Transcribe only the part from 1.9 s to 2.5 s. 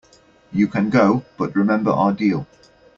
our deal.